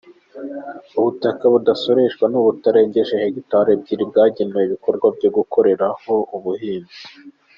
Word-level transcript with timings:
Ubutaka 0.97 1.43
budasoreshwa 1.53 2.25
ni 2.27 2.37
ubutarenze 2.41 2.99
hegitari 3.23 3.69
ebyiri 3.75 4.03
bwagenewe 4.11 4.61
ibikorwa 4.65 5.05
byo 5.17 5.29
gukorerwaho 5.37 6.13
ubuhinzi. 6.35 6.99